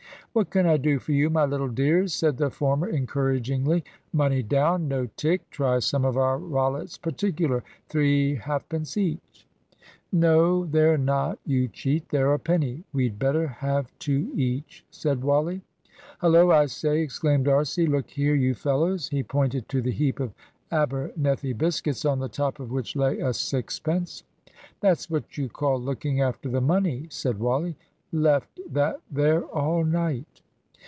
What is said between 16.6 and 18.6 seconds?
say," exclaimed D'Arcy. "Look here, you